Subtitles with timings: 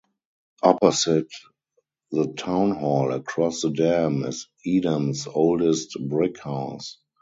[0.63, 1.29] Opposite
[2.09, 6.97] the Town hall, across the dam, is Edam's oldest brick house.